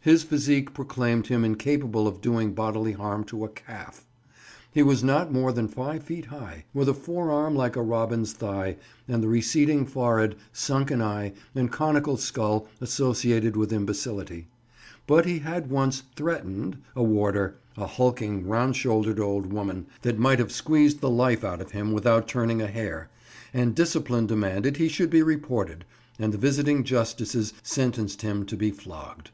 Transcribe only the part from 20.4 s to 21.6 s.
squeezed the life out